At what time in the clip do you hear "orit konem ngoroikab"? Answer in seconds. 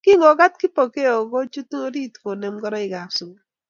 1.83-3.09